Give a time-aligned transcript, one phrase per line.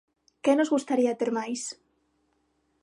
[0.43, 1.61] ¿Que nos gustaría ter máis?